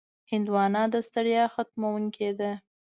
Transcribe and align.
هندوانه 0.31 0.83
د 0.93 0.95
ستړیا 1.07 1.43
ختموونکې 1.55 2.29
ده. 2.39 2.51